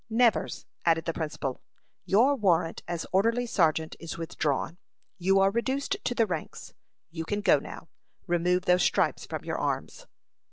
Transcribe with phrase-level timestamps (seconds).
[0.09, 1.61] "Nevers," added the principal,
[2.05, 4.79] "your warrant as orderly sergeant is withdrawn;
[5.19, 6.73] you are reduced to the ranks.
[7.11, 7.87] You can go, now.
[8.25, 10.07] Remove those stripes from your arms."